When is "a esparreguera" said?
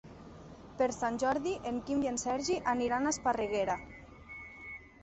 3.13-3.79